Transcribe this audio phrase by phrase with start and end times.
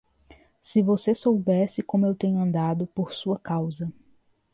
[0.59, 3.87] Se você soubesse como eu tenho andado, por sua causa.